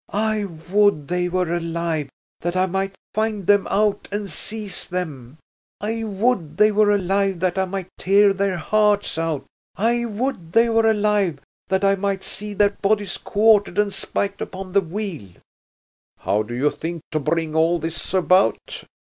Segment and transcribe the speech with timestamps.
[0.11, 2.09] "I would they were alive
[2.39, 5.37] that I might find them out and seize them.
[5.79, 9.45] I would they were alive that I might tear their hearts out.
[9.75, 14.71] I would they were alive that I might see their bodies quartered and spiked upon
[14.73, 15.33] the wheel."
[16.17, 18.83] "How do you think to bring all this about?"